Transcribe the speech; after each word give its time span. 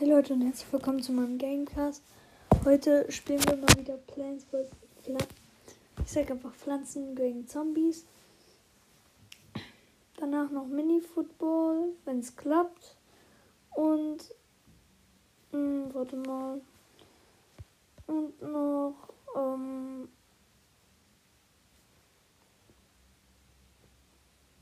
Hey 0.00 0.08
Leute 0.08 0.32
und 0.32 0.40
herzlich 0.40 0.72
willkommen 0.72 1.02
zu 1.02 1.12
meinem 1.12 1.36
Gamecast. 1.36 2.02
Heute 2.64 3.04
spielen 3.12 3.46
wir 3.46 3.56
mal 3.56 3.68
wieder 3.76 3.98
Plants 3.98 4.44
vs. 4.44 4.70
Ich 6.02 6.10
sag 6.10 6.30
einfach 6.30 6.54
Pflanzen 6.54 7.14
gegen 7.14 7.46
Zombies. 7.46 8.06
Danach 10.16 10.50
noch 10.50 10.66
Mini-Football, 10.66 11.90
wenn 12.06 12.20
es 12.20 12.34
klappt. 12.34 12.96
Und, 13.72 14.34
mh, 15.52 15.58
hm, 15.58 15.90
warte 15.92 16.16
mal. 16.16 16.62
Und 18.06 18.40
noch, 18.40 18.94
ähm, 19.36 20.08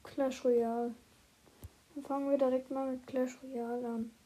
Clash 0.02 0.44
Royale. 0.44 0.92
Dann 1.94 2.04
fangen 2.04 2.28
wir 2.28 2.38
direkt 2.38 2.72
mal 2.72 2.90
mit 2.90 3.06
Clash 3.06 3.38
Royale 3.44 3.86
an. 3.86 4.17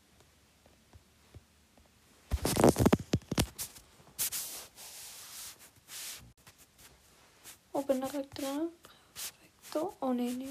Oh, 7.73 7.83
bin 7.83 8.01
direkt 8.01 8.39
drin. 8.39 8.69
Perfekto. 9.15 9.97
Oh, 10.01 10.12
nee, 10.12 10.31
nee. 10.31 10.51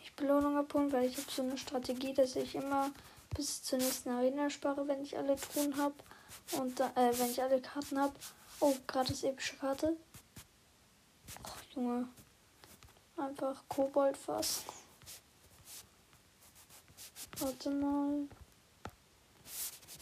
Nicht 0.00 0.16
Belohnung 0.16 0.56
abholen, 0.56 0.90
weil 0.92 1.04
ich 1.04 1.16
habe 1.18 1.30
so 1.30 1.42
eine 1.42 1.58
Strategie, 1.58 2.14
dass 2.14 2.36
ich 2.36 2.54
immer 2.54 2.90
bis 3.36 3.62
zur 3.62 3.78
nächsten 3.78 4.10
Arena 4.10 4.48
spare, 4.50 4.88
wenn 4.88 5.02
ich 5.02 5.16
alle 5.16 5.36
Truhen 5.36 5.76
habe. 5.76 5.94
Und 6.52 6.80
äh, 6.80 7.18
wenn 7.18 7.30
ich 7.30 7.42
alle 7.42 7.60
Karten 7.60 7.98
habe. 7.98 8.14
Oh, 8.60 8.74
gratis 8.86 9.22
epische 9.22 9.56
Karte. 9.56 9.96
Ach, 11.42 11.62
Junge. 11.74 12.08
Einfach 13.16 13.62
Kobold 13.68 14.16
fast. 14.16 14.64
Warte 17.38 17.70
mal. 17.70 18.28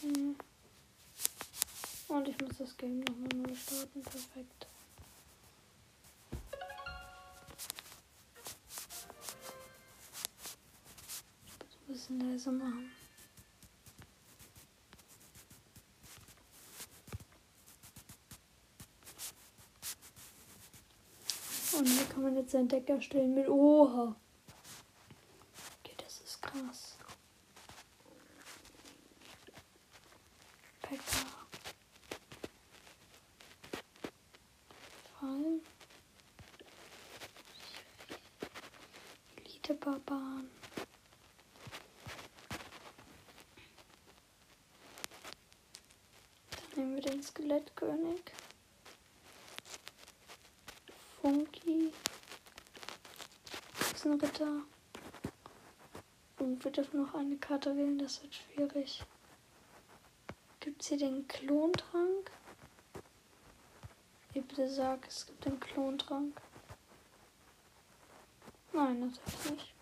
Hm. 0.01 0.35
Und 2.07 2.27
ich 2.27 2.41
muss 2.41 2.57
das 2.57 2.77
Game 2.77 2.99
nochmal 3.01 3.29
neu 3.35 3.55
starten. 3.55 4.01
Perfekt. 4.01 4.68
Bisschen 11.89 12.19
leiser 12.19 12.51
machen. 12.51 12.91
Und 21.73 21.85
hier 21.87 22.05
kann 22.05 22.21
man 22.21 22.35
jetzt 22.35 22.51
seinen 22.51 22.67
Deck 22.67 22.87
erstellen 22.89 23.33
mit 23.33 23.49
Oha. 23.49 24.15
Okay, 25.83 25.95
das 25.97 26.21
ist 26.21 26.41
krass. 26.41 26.97
Pekka. 30.81 31.01
Fall. 35.19 35.59
Elite 39.37 39.73
Barbaren. 39.73 40.49
Dann 46.51 46.85
nehmen 46.85 46.95
wir 46.95 47.01
den 47.59 47.67
Skelettkönig. 47.67 48.21
Funky. 51.21 51.91
Ritter. 54.05 54.61
Und 56.39 56.63
wir 56.63 56.71
dürfen 56.71 57.01
noch 57.01 57.13
eine 57.13 57.37
Karte 57.37 57.75
wählen, 57.75 57.99
das 57.99 58.23
wird 58.23 58.33
schwierig. 58.33 59.03
Gibt 60.61 60.81
es 60.81 60.87
hier 60.87 60.97
den 60.97 61.27
Klontrank? 61.27 62.31
Ich 64.33 64.43
bitte 64.45 64.69
sag, 64.69 65.05
es 65.07 65.25
gibt 65.25 65.45
den 65.45 65.59
Klontrank. 65.59 66.39
Nein, 68.71 68.99
natürlich 69.01 69.51
nicht. 69.51 69.73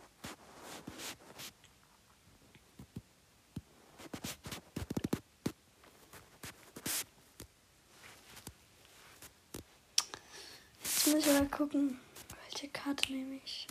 Jetzt 11.07 11.15
muss 11.15 11.25
ich 11.25 11.33
mal 11.33 11.47
gucken, 11.67 12.00
welche 12.44 12.69
Karte 12.69 13.11
nehme 13.11 13.39
ich. 13.44 13.67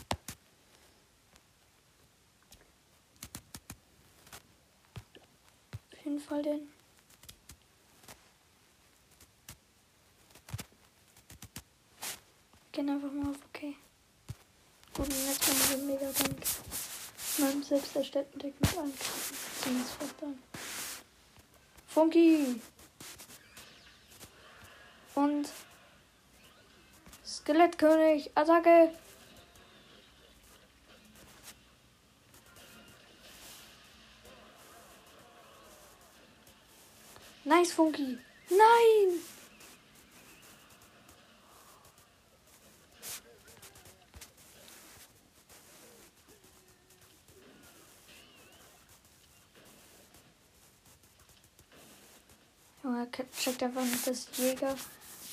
Auf 5.92 6.04
jeden 6.04 6.20
Fall 6.20 6.42
den. 6.42 6.68
gehen 12.72 12.90
einfach 12.90 13.10
mal 13.10 13.30
auf 13.30 13.38
okay. 13.48 13.74
Gut, 14.92 15.06
und 15.06 15.26
jetzt 15.26 15.48
machen 15.48 15.70
wir 15.70 15.94
mega 15.94 16.12
Dank. 16.12 16.42
Meinem 17.38 17.62
selbst 17.62 17.96
erstellten 17.96 18.38
Deck 18.38 18.52
mit 18.60 18.76
allen 18.76 18.92
Karten. 18.94 19.78
Das 19.78 19.92
fast 19.92 20.22
an. 20.22 20.38
Funky! 21.86 22.60
Und 25.14 25.48
Skelettkönig, 27.46 28.30
Attacke! 28.34 28.90
Nice, 37.44 37.72
Funky! 37.72 38.18
Nein! 38.50 39.20
Junge, 52.82 53.08
checkt 53.38 53.62
einfach 53.62 53.82
nicht, 53.82 54.04
dass 54.04 54.36
Jäger 54.36 54.74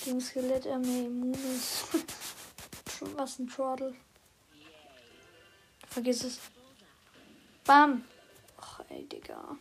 gegen 0.03 0.22
Skelettarmee 0.22 1.06
immun 1.06 1.34
ist. 1.56 1.86
Was 3.16 3.40
ein 3.40 3.47
Trottel. 3.47 3.96
Vergiss 5.90 6.24
es. 6.24 6.40
Bam. 7.66 8.03
Ach, 8.59 8.82
ey, 8.90 9.03
Digga. 9.05 9.58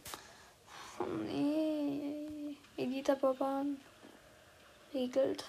Oh, 0.98 1.04
nee. 1.04 2.56
Elite-Barbaren. 2.76 3.80
Regelt. 4.94 5.44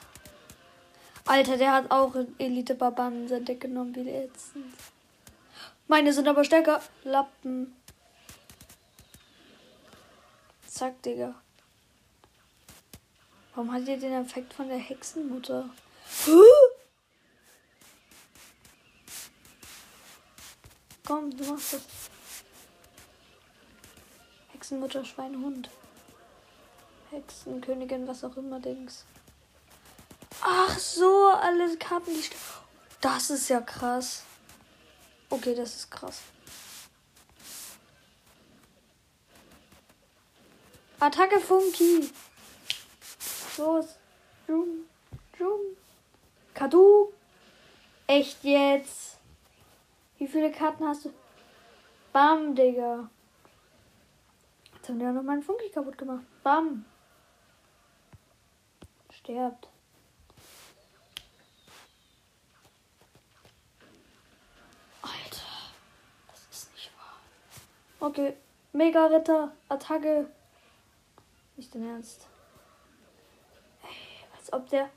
Alter, 1.26 1.58
der 1.58 1.74
hat 1.74 1.92
auch 1.92 2.16
Elite-Barbaren 2.38 3.24
in 3.24 3.28
sein 3.28 3.46
Deck 3.46 3.62
genommen, 3.62 3.96
wie 3.96 4.04
letztens. 4.04 4.76
Meine 5.88 6.12
sind 6.14 6.28
aber 6.28 6.44
stärker. 6.44 6.82
Lappen. 7.04 7.76
Zack, 10.68 11.02
Digga. 11.04 11.36
Warum 13.56 13.72
hat 13.72 13.88
ihr 13.88 13.98
den 13.98 14.14
Effekt 14.14 14.54
von 14.54 14.68
der 14.68 14.78
Hexenmutter? 14.78 15.70
Komm, 21.06 21.36
du 21.38 21.44
machst 21.46 21.74
das. 21.74 21.82
Hexenmutter, 24.54 25.06
Schweinhund. 25.06 25.70
Hexenkönigin, 27.12 28.08
was 28.08 28.24
auch 28.24 28.36
immer, 28.38 28.60
Dings. 28.60 29.06
Ach 30.42 30.80
so, 30.80 31.28
alle 31.28 31.78
Karten, 31.78 32.12
die. 32.12 32.30
Das 33.02 33.30
ist 33.30 33.50
ja 33.50 33.62
krass. 33.62 34.24
Okay, 35.30 35.54
das 35.54 35.76
ist 35.76 35.92
krass. 35.92 36.22
Attacke 41.00 41.40
Funky. 41.40 42.10
Los. 43.58 44.00
Jum. 44.48 44.86
Jum. 45.38 45.60
Kadu. 46.54 47.12
Echt 48.08 48.44
jetzt? 48.44 49.20
Wie 50.18 50.28
viele 50.28 50.52
Karten 50.52 50.88
hast 50.88 51.06
du? 51.06 51.14
Bam, 52.12 52.56
Digga. 52.56 53.10
Jetzt 54.74 54.90
haben 54.90 55.00
die 55.00 55.06
ja 55.06 55.12
noch 55.12 55.24
meinen 55.24 55.44
Funky 55.44 55.70
kaputt 55.70 55.98
gemacht. 55.98 56.24
Bam. 56.44 56.86
Sterbt. 59.12 59.68
Alter. 65.02 65.54
Das 66.32 66.48
ist 66.52 66.74
nicht 66.74 66.92
wahr. 66.98 68.10
Okay. 68.10 68.36
Mega 68.74 69.06
Ritter. 69.06 69.52
Attacke. 69.70 70.28
Nicht 71.56 71.74
dein 71.76 71.88
Ernst 71.88 72.28
ob 74.54 74.70
der. 74.70 74.90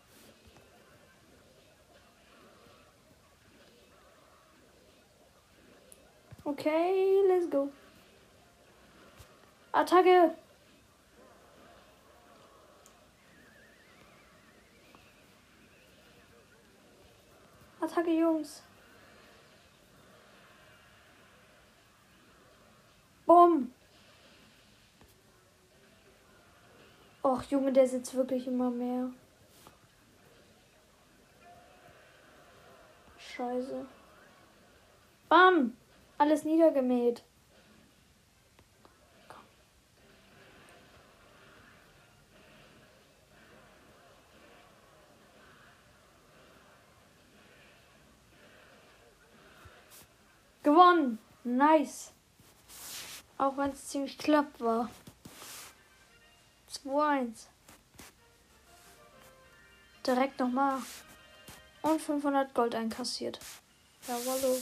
Okay, 6.45 7.23
let's 7.27 7.51
go. 7.51 7.71
Attacke! 9.73 10.37
Attacke, 17.81 18.11
Jungs! 18.11 18.63
Bumm! 23.27 23.73
Och, 27.23 27.43
Junge, 27.51 27.73
der 27.73 27.89
sitzt 27.89 28.15
wirklich 28.15 28.47
immer 28.47 28.71
mehr. 28.71 29.11
Scheiße. 33.37 33.87
Bam! 35.29 35.77
Alles 36.17 36.45
niedergemäht. 36.45 37.23
Gewonnen. 50.63 51.19
Nice. 51.45 52.15
Auch 53.37 53.59
wenn 53.59 53.73
es 53.73 53.89
ziemlich 53.89 54.17
knapp 54.17 54.59
war. 54.61 54.89
2-1. 56.71 57.49
Direkt 60.07 60.41
nochmal. 60.41 60.79
Und 61.87 62.03
500 62.03 62.53
Gold 62.53 62.75
einkassiert. 62.75 63.39
Jawoll. 64.09 64.61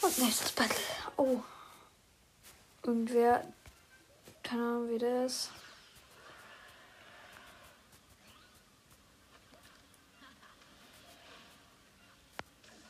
Und 0.00 0.18
nächstes 0.18 0.52
Battle. 0.52 0.76
Oh. 1.18 1.40
Irgendwer. 2.82 3.44
Keine 4.42 4.62
Ahnung, 4.62 4.88
wie 4.88 4.98
der 4.98 5.26
ist. 5.26 5.50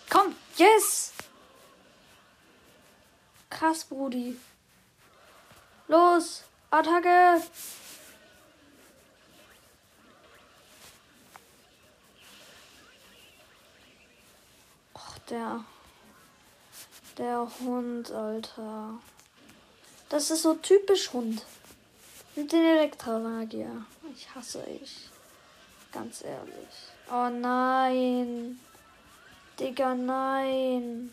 Komm, 0.09 0.37
yes! 0.57 1.13
Krass, 3.49 3.85
Brudi. 3.85 4.39
Los, 5.89 6.45
Attacke! 6.71 7.43
Der. 15.31 15.65
Der 17.19 17.49
Hund, 17.61 18.11
Alter. 18.11 18.99
Das 20.09 20.31
ist 20.31 20.43
so 20.43 20.55
typisch 20.55 21.13
Hund. 21.13 21.45
Mit 22.37 22.53
den 22.53 22.65
Elektromagier. 22.65 23.85
Ich 24.15 24.33
hasse 24.35 24.65
ich. 24.65 25.09
Ganz 25.93 26.23
ehrlich. 26.23 26.75
Oh 27.11 27.29
nein. 27.29 28.61
Digga, 29.59 29.95
nein. 29.95 31.13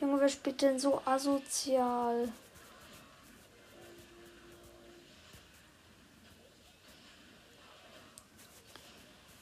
Junge, 0.00 0.20
wer 0.20 0.28
spielt 0.28 0.62
denn 0.62 0.78
so 0.78 1.02
asozial? 1.04 2.32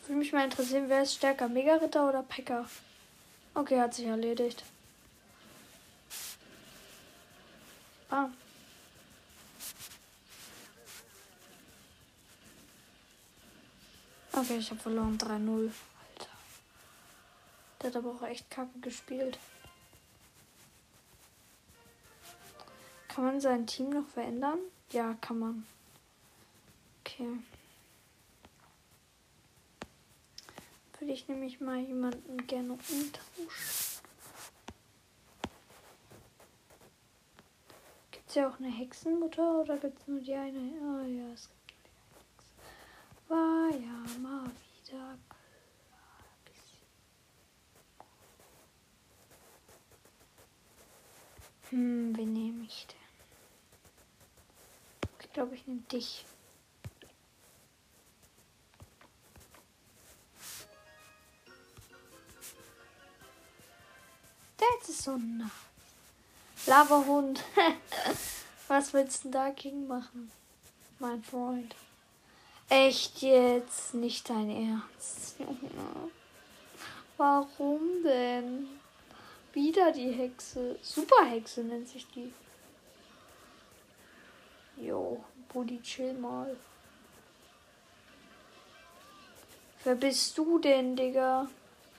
Würde 0.07 0.19
mich 0.19 0.33
mal 0.33 0.45
interessieren, 0.45 0.89
wer 0.89 1.03
ist 1.03 1.15
stärker? 1.15 1.49
Mega-Ritter 1.49 2.09
oder 2.09 2.23
Packer? 2.23 2.65
Okay, 3.55 3.81
hat 3.81 3.95
sich 3.95 4.07
erledigt. 4.07 4.65
Ah. 8.11 8.29
Okay, 14.33 14.59
ich 14.59 14.71
habe 14.71 14.81
verloren 14.81 15.19
3-0. 15.19 15.71
Der 17.81 17.91
hat 17.91 17.97
aber 17.97 18.11
auch 18.11 18.23
echt 18.23 18.51
kacke 18.51 18.79
gespielt. 18.81 19.39
Kann 23.09 23.25
man 23.25 23.41
sein 23.41 23.67
Team 23.67 23.91
noch 23.91 24.07
verändern? 24.07 24.59
Ja, 24.91 25.15
kann 25.21 25.39
man. 25.39 25.67
Okay. 27.01 27.27
Würde 30.99 31.13
ich 31.13 31.29
nämlich 31.29 31.61
mal 31.61 31.79
jemanden 31.79 32.47
gerne 32.47 32.73
umtauschen. 32.73 33.13
Gibt 38.11 38.29
es 38.29 38.35
ja 38.35 38.49
auch 38.49 38.59
eine 38.59 38.69
Hexenmutter 38.71 39.61
oder 39.61 39.77
gibt 39.77 40.01
es 40.01 40.09
nur 40.09 40.21
die 40.21 40.35
eine? 40.35 40.59
Ah 40.59 41.07
ja, 41.07 41.33
es 41.33 41.49
gibt 41.49 41.69
nur 41.69 41.81
die 41.85 41.91
eine 41.91 42.19
Hexe. 42.51 43.29
War 43.29 43.71
ja 43.71 44.19
mal 44.21 44.51
wieder 44.83 45.19
Hm, 51.71 52.17
wen 52.17 52.33
nehme 52.33 52.65
ich 52.65 52.87
denn? 52.87 52.97
Ich 55.21 55.33
glaube, 55.35 55.55
ich 55.55 55.67
nehme 55.67 55.83
dich. 55.93 56.25
So 65.09 65.15
ein 65.15 65.51
Lavahund. 66.67 67.43
Was 68.69 68.93
willst 68.93 69.25
du 69.25 69.31
dagegen 69.31 69.87
machen, 69.87 70.31
mein 70.99 71.23
Freund? 71.23 71.75
Echt 72.69 73.23
jetzt 73.23 73.95
nicht 73.95 74.29
dein 74.29 74.51
Ernst. 74.51 75.37
Warum 77.17 77.81
denn? 78.05 78.69
Wieder 79.55 79.93
die 79.93 80.13
Hexe. 80.13 80.79
Superhexe 80.83 81.63
nennt 81.63 81.89
sich 81.89 82.07
die. 82.09 82.31
Jo, 84.77 85.25
Buddy, 85.49 85.81
chill 85.81 86.13
mal. 86.13 86.55
Wer 89.85 89.95
bist 89.95 90.37
du 90.37 90.59
denn, 90.59 90.95
Digga? 90.95 91.49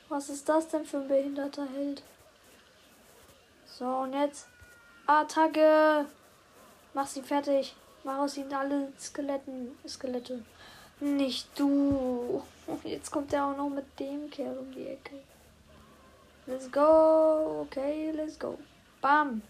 Was 0.09 0.29
ist 0.29 0.47
das 0.47 0.67
denn 0.67 0.85
für 0.85 0.97
ein 0.97 1.07
behinderter 1.07 1.67
Held? 1.73 2.03
So, 3.79 3.85
und 3.85 4.11
jetzt 4.11 4.49
Attacke. 5.07 6.05
Mach 6.93 7.07
sie 7.07 7.21
fertig. 7.21 7.73
Mach 8.03 8.17
aus 8.17 8.35
ihnen 8.35 8.53
alle 8.53 8.91
Skeletten. 8.99 9.77
Skelette. 9.87 10.43
Nicht 10.99 11.47
du. 11.57 12.43
Jetzt 12.83 13.09
kommt 13.09 13.31
er 13.31 13.45
auch 13.45 13.55
noch 13.55 13.69
mit 13.69 13.97
dem 13.97 14.29
Kerl 14.29 14.57
um 14.57 14.69
die 14.73 14.85
Ecke. 14.85 15.21
Let's 16.45 16.69
go. 16.69 17.61
Okay, 17.61 18.11
let's 18.11 18.37
go. 18.37 18.59
Bam. 18.99 19.41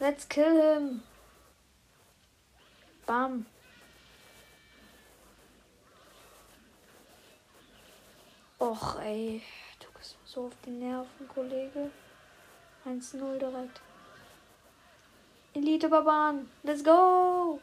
Let's 0.00 0.28
kill 0.28 0.60
him. 0.60 1.02
Bam. 3.06 3.46
Och, 8.58 9.00
ey. 9.00 9.42
Du 9.78 9.86
bist 9.96 10.16
so 10.24 10.46
auf 10.46 10.52
die 10.66 10.70
Nerven, 10.70 11.28
Kollege. 11.32 11.92
1-0 12.84 13.38
direkt. 13.38 13.80
Elite 15.54 15.88
Barbaren. 15.88 16.48
Let's 16.62 16.82
go. 16.82 17.60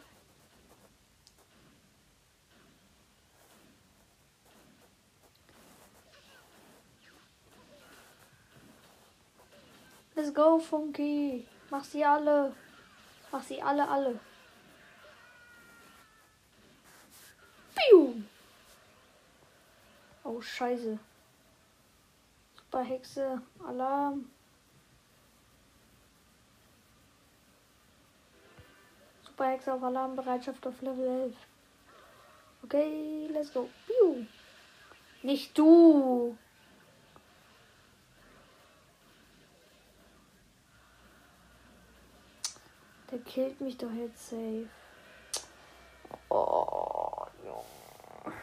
Let's 10.16 10.34
go, 10.34 10.60
Funky. 10.60 11.48
Mach 11.70 11.84
sie 11.84 12.04
alle. 12.06 12.54
Mach 13.32 13.44
sie 13.44 13.62
alle, 13.62 13.88
alle. 13.88 14.20
Piu. 17.76 18.24
Oh, 20.24 20.42
scheiße. 20.42 21.00
Super 22.56 22.84
Hexe. 22.84 23.42
Alarm. 23.66 24.30
Super 29.40 29.52
Hexe 29.52 29.74
auf 29.74 29.82
Alarmbereitschaft 29.82 30.68
auf 30.68 30.82
Level 30.82 31.08
11. 31.08 31.36
Okay, 32.62 33.30
let's 33.32 33.54
go. 33.54 33.70
Piu. 33.88 34.26
Nicht 35.24 35.58
du. 35.58 36.38
Der 43.10 43.20
killt 43.20 43.62
mich 43.62 43.78
doch 43.78 43.94
jetzt 43.94 44.30
safe. 44.30 44.68
Oh, 46.28 47.26
Junge. 47.42 48.36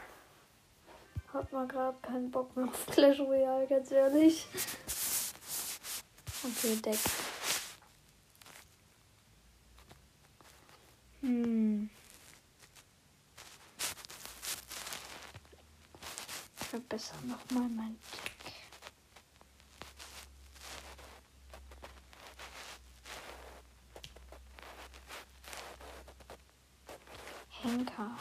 Hat 1.31 1.53
mal 1.53 1.67
gerade 1.67 1.99
keinen 2.01 2.31
Bock 2.31 2.57
mehr 2.57 2.69
auf 2.69 2.87
Clash 2.87 3.21
Royale, 3.21 3.67
ganz 3.67 3.91
ehrlich. 3.91 4.47
Okay, 6.43 6.77
Deck. 6.77 6.99
Hm. 11.27 11.91
Ich 16.61 16.67
verbessere 16.69 17.19
nochmal 17.27 17.69
mein 17.69 17.99
Henker. 27.51 28.17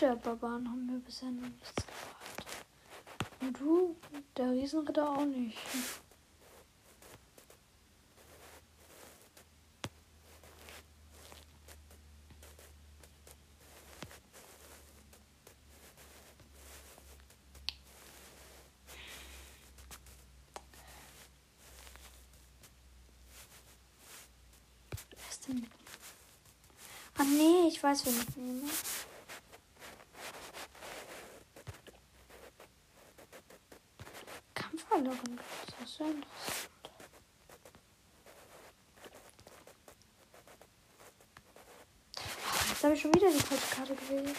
Liter-Barbaren 0.00 0.66
haben 0.66 0.86
mir 0.86 0.98
bisher 0.98 1.30
noch 1.30 1.46
nichts 1.46 1.74
gebracht. 1.74 2.64
Und 3.40 3.60
du, 3.60 3.96
der 4.34 4.50
Riesenritter 4.50 5.10
auch 5.10 5.26
nicht. 5.26 5.58
Ah 27.18 27.24
nee, 27.24 27.68
ich 27.68 27.82
weiß, 27.82 28.06
wen 28.06 28.14
ich 28.14 28.36
nehme. 28.36 28.62
Kampfverloren. 35.00 35.40
Das 35.78 35.90
ist 35.90 35.98
ja 35.98 36.06
interessant. 36.06 36.26
Jetzt 42.68 42.84
habe 42.84 42.94
ich 42.94 43.00
schon 43.00 43.14
wieder 43.14 43.30
die 43.30 43.38
falsche 43.38 43.74
Karte 43.74 43.94
gewählt. 43.94 44.36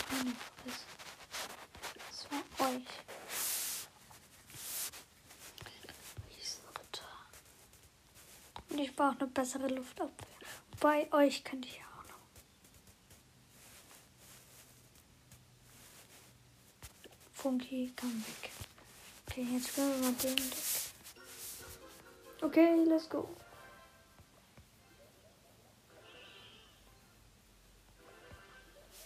Fresse. 0.00 0.84
Das 2.08 2.26
war 2.30 2.68
euch. 2.68 2.86
Riesenritter. 6.36 7.08
Und 8.70 8.78
ich 8.78 8.94
brauche 8.94 9.16
eine 9.20 9.28
bessere 9.28 9.68
Luftabwehr. 9.68 10.28
Bei 10.80 11.10
euch 11.12 11.42
könnte 11.44 11.68
ich 11.68 11.80
auch 11.80 12.08
noch. 12.10 12.18
Funky, 17.32 17.92
komm 17.96 18.24
weg. 18.26 18.53
Okay, 19.36 19.48
jetzt 19.52 19.66
spielen 19.70 20.00
wir 20.00 20.06
mal 20.06 20.12
den 20.12 20.36
Deck. 20.36 20.44
Okay, 22.40 22.84
let's 22.84 23.08
go. 23.08 23.28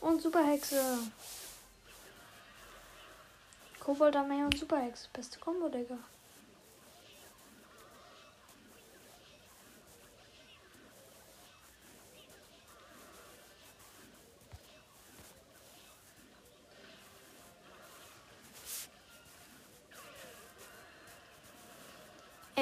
Und 0.03 0.21
Superhexe. 0.21 0.99
Kobold 3.81 4.17
Armee 4.17 4.43
und 4.43 4.59
Superhexe. 4.59 5.09
Beste 5.15 5.39
Kombo, 5.39 5.71
Digga. 5.71 5.97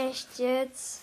Echt 0.08 0.38
jetzt? 0.38 1.00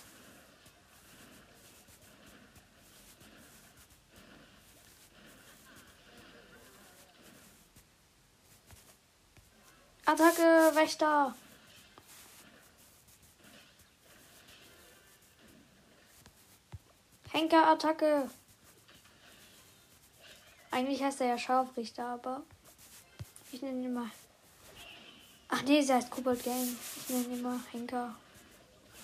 Attacke, 10.06 10.74
Wächter. 10.74 11.34
Henker-Attacke. 17.30 18.30
Eigentlich 20.70 21.02
heißt 21.02 21.20
er 21.20 21.26
ja 21.26 21.38
Scharfrichter, 21.38 22.06
aber 22.06 22.42
ich 23.52 23.60
nenne 23.60 23.82
ihn 23.82 23.92
mal. 23.92 24.10
Ach 25.48 25.62
nee, 25.62 25.82
sie 25.82 25.92
heißt 25.92 26.10
Kobold 26.10 26.42
Gang. 26.42 26.68
Ich 26.96 27.10
nenne 27.10 27.36
ihn 27.36 27.42
mal 27.42 27.60
Henker. 27.70 28.14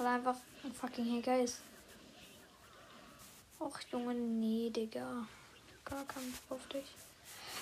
Weil 0.01 0.07
einfach 0.07 0.37
ein 0.65 0.73
fucking 0.73 1.05
Henker 1.05 1.43
ist. 1.43 1.61
Och, 3.61 3.79
Junge, 3.93 4.15
nee, 4.15 4.71
Digga. 4.71 5.27
Gar 5.85 6.07
keinen 6.07 6.33
auf 6.49 6.67
dich. 6.69 6.87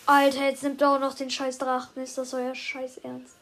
Alter, 0.06 0.44
jetzt 0.44 0.62
nimmt 0.62 0.80
er 0.80 0.90
auch 0.92 1.00
noch 1.00 1.14
den 1.14 1.32
scheiß 1.32 1.58
Drachen. 1.58 2.00
Ist 2.00 2.16
das 2.16 2.32
euer 2.34 2.54
scheiß 2.54 2.98
Ernst? 2.98 3.34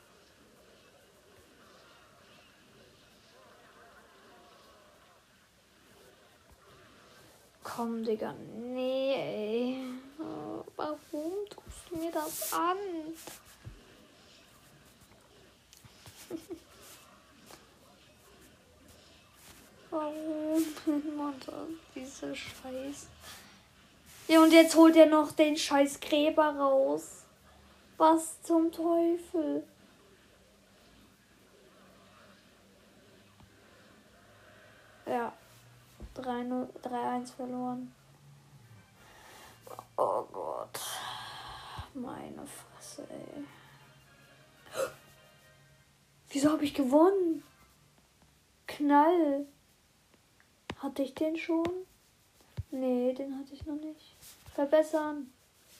Komm, 7.62 8.02
Digga. 8.02 8.32
Nee, 8.32 9.12
ey. 9.14 9.78
Oh, 10.18 10.64
Warum 10.76 11.34
tust 11.50 11.90
du 11.90 11.98
mir 11.98 12.12
das 12.12 12.50
an? 12.54 12.78
Warum? 21.45 21.47
Mutter, 21.47 21.66
diese 21.95 22.35
Scheiß. 22.35 23.09
Ja, 24.28 24.43
und 24.43 24.52
jetzt 24.52 24.75
holt 24.75 24.97
er 24.97 25.07
noch 25.07 25.33
den 25.33 25.57
scheiß 25.57 26.00
Gräber 26.00 26.57
raus. 26.57 27.25
Was 27.97 28.43
zum 28.43 28.73
Teufel? 28.73 29.62
Ja. 35.07 35.33
3-1 36.16 37.35
verloren. 37.35 37.95
Oh 39.97 40.23
Gott. 40.33 40.81
Meine 41.95 42.47
Fresse, 42.47 43.07
ey. 43.11 43.45
Wieso 46.31 46.50
habe 46.52 46.64
ich 46.64 46.75
gewonnen? 46.75 47.43
Knall. 48.66 49.47
Hatte 50.78 51.02
ich 51.02 51.14
den 51.14 51.37
schon? 51.37 51.87
Nee, 52.71 53.14
den 53.14 53.38
hatte 53.38 53.54
ich 53.54 53.64
noch 53.64 53.76
nicht. 53.76 54.14
Verbessern. 54.54 55.33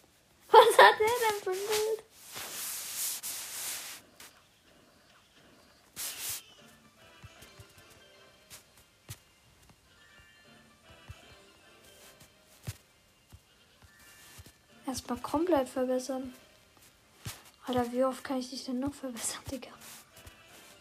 Was 0.51 0.79
hat 0.79 0.99
der 0.99 1.07
denn 1.07 1.43
für 1.43 1.51
ein 1.51 1.57
Bild? 1.57 2.07
Erstmal 14.87 15.19
komplett 15.19 15.69
verbessern. 15.69 16.33
Alter, 17.67 17.91
wie 17.93 18.05
oft 18.05 18.23
kann 18.23 18.39
ich 18.39 18.51
dich 18.51 18.65
denn 18.65 18.79
noch 18.79 18.95
verbessern, 18.95 19.43
Digga? 19.51 19.71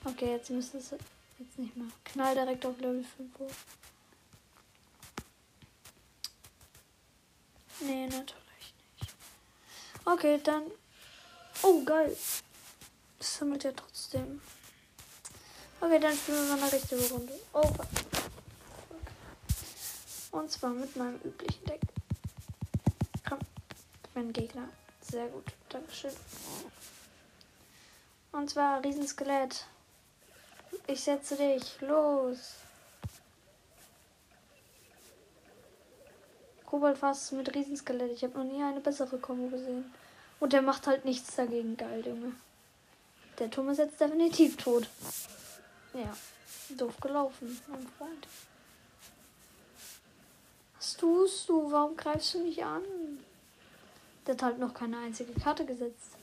Okay, 0.06 0.34
jetzt 0.34 0.52
müsste 0.52 0.78
es 0.78 0.92
jetzt 1.40 1.58
nicht 1.58 1.76
mehr. 1.76 1.88
Knall 2.04 2.36
direkt 2.36 2.66
auf 2.66 2.80
Level 2.80 3.04
5 3.04 3.40
hoch. 3.40 3.52
Nee, 7.86 8.08
natürlich 8.08 8.74
nicht. 9.00 9.14
Okay, 10.06 10.40
dann. 10.44 10.64
Oh, 11.62 11.84
geil. 11.84 12.16
Das 13.20 13.38
sammelt 13.38 13.64
ja 13.64 13.72
trotzdem. 13.74 14.42
Okay, 15.80 16.00
dann 16.00 16.18
spielen 16.18 16.48
wir 16.48 16.56
mal 16.56 16.64
eine 16.64 16.72
richtige 16.74 17.08
Runde. 17.10 17.40
Oh. 17.54 17.72
Und 20.32 20.52
zwar 20.52 20.72
mit 20.72 20.96
meinem 20.96 21.20
üblichen 21.24 21.64
Deck. 21.66 21.82
Komm, 23.28 23.40
mein 24.16 24.34
Gegner. 24.34 24.68
Sehr 25.02 25.28
gut. 25.28 25.54
Dankeschön. 25.70 26.14
Und 28.32 28.50
zwar 28.50 28.84
Riesenskelett. 28.84 29.66
Ich 30.88 31.02
setze 31.02 31.36
dich. 31.36 31.80
Los. 31.82 32.65
Koboldfass 36.76 37.32
mit 37.32 37.56
Riesenskelett. 37.56 38.12
Ich 38.12 38.24
habe 38.26 38.38
noch 38.38 38.44
nie 38.44 38.62
eine 38.62 38.82
bessere 38.82 39.18
Kombo 39.18 39.48
gesehen. 39.48 39.94
Und 40.42 40.52
der 40.52 40.62
macht 40.62 40.88
halt 40.88 41.06
nichts 41.06 41.34
dagegen. 41.34 41.78
Geil, 41.78 42.06
Junge. 42.06 42.34
Der 43.40 43.50
Turm 43.50 43.70
ist 43.70 43.78
jetzt 43.78 44.02
definitiv 44.02 44.58
tot. 44.58 44.90
Ja. 45.94 46.14
Doof 46.78 47.00
gelaufen, 47.00 47.62
mein 47.70 47.88
Freund. 47.98 48.28
Was 50.76 50.98
tust 50.98 51.48
du? 51.48 51.72
Warum 51.72 51.96
greifst 51.96 52.34
du 52.34 52.40
mich 52.40 52.62
an? 52.66 52.84
Der 54.28 54.34
hat 54.34 54.44
halt 54.44 54.60
noch 54.60 54.74
keine 54.74 54.98
einzige 54.98 55.32
Karte 55.40 55.66
gesetzt. 55.66 56.18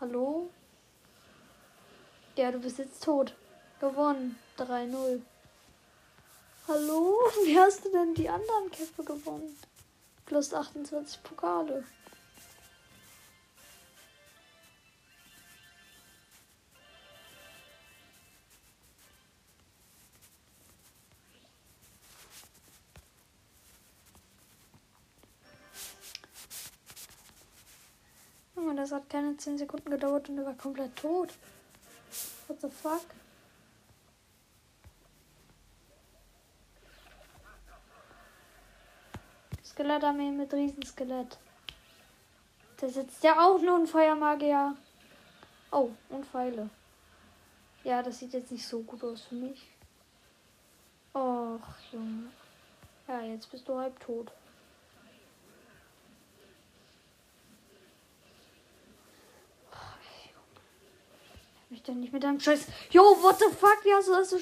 Hallo? 0.00 0.50
Ja, 2.36 2.52
du 2.52 2.58
bist 2.58 2.76
jetzt 2.76 3.02
tot. 3.02 3.34
Gewonnen. 3.80 4.38
3-0. 4.58 5.22
Hallo? 6.68 7.18
Wie 7.44 7.58
hast 7.58 7.84
du 7.84 7.90
denn 7.90 8.14
die 8.14 8.28
anderen 8.28 8.70
Kämpfe 8.70 9.04
gewonnen? 9.04 9.56
Plus 10.24 10.52
28 10.52 11.22
Pokale. 11.22 11.84
das 28.86 28.92
hat 28.92 29.10
keine 29.10 29.36
10 29.36 29.58
Sekunden 29.58 29.90
gedauert 29.90 30.28
und 30.28 30.38
er 30.38 30.46
war 30.46 30.54
komplett 30.54 30.94
tot. 30.94 31.30
What 32.46 32.60
the 32.60 32.68
fuck? 32.68 33.02
Skelettarmee 39.76 40.30
mit 40.30 40.54
Riesenskelett. 40.54 41.36
Da 42.78 42.88
sitzt 42.88 43.22
ja 43.22 43.46
auch 43.46 43.60
nur 43.60 43.76
ein 43.76 43.86
Feuermagier. 43.86 44.74
Oh, 45.70 45.90
und 46.08 46.24
Pfeile. 46.24 46.70
Ja, 47.84 48.02
das 48.02 48.18
sieht 48.18 48.32
jetzt 48.32 48.50
nicht 48.50 48.66
so 48.66 48.80
gut 48.80 49.04
aus 49.04 49.20
für 49.24 49.34
mich. 49.34 49.68
Och, 51.14 51.60
Junge. 51.92 52.30
Ja, 53.06 53.20
jetzt 53.20 53.50
bist 53.50 53.68
du 53.68 53.76
halb 53.76 54.00
tot. 54.00 54.32
mich 61.68 61.82
denn 61.82 62.00
nicht 62.00 62.14
mit 62.14 62.22
deinem 62.22 62.40
Scheiß. 62.40 62.68
Yo, 62.90 63.02
what 63.02 63.38
the 63.38 63.54
fuck? 63.54 63.78
Wie 63.82 63.92
hast 63.92 64.08
du 64.08 64.12
das 64.12 64.30
so 64.30 64.38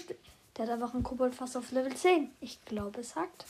Der 0.56 0.66
hat 0.66 0.72
einfach 0.74 0.94
einen 0.94 1.02
Kobold 1.02 1.34
fast 1.34 1.56
auf 1.56 1.72
Level 1.72 1.92
10. 1.92 2.30
Ich 2.40 2.64
glaube, 2.66 3.00
es 3.00 3.16
hackt. 3.16 3.44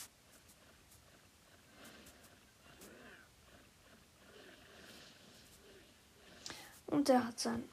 Und 6.95 7.09
der 7.09 7.27
hat 7.27 7.41
sein. 7.41 7.69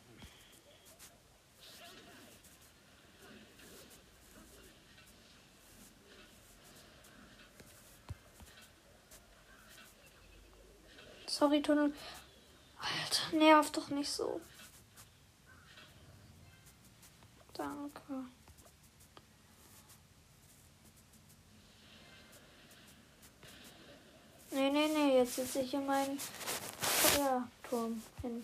Sorry, 11.28 11.62
Tunnel. 11.62 11.94
Alter, 12.80 13.38
nerv 13.38 13.72
doch 13.72 13.90
nicht 13.90 14.10
so. 14.10 14.42
Danke. 17.54 18.26
Nee, 24.50 24.72
nee, 24.72 24.88
nee, 24.88 25.18
jetzt 25.20 25.36
sitze 25.36 25.62
ich 25.62 25.70
hier 25.70 25.82
mein 25.82 26.18
Feuerturm 26.80 28.02
hin. 28.24 28.44